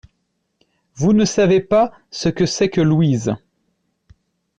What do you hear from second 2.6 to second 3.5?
que Louise!